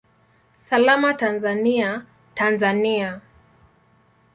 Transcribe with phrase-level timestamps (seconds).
[0.67, 3.21] Salama Tanzania, Tanzania!